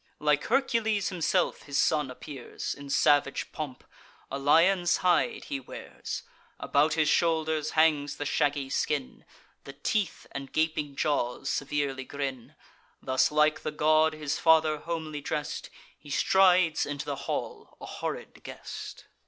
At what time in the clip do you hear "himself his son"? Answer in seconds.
1.09-2.09